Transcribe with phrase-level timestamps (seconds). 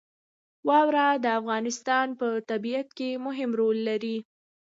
[0.67, 4.17] واوره د افغانستان په طبیعت کې مهم رول لري.